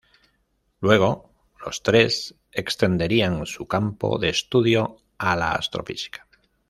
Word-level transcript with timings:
Luego, 0.79 1.31
los 1.63 1.83
tres 1.83 2.33
extenderían 2.51 3.45
su 3.45 3.67
campo 3.67 4.17
de 4.17 4.29
estudio 4.29 4.97
a 5.19 5.35
la 5.35 5.51
astrofísica. 5.51 6.25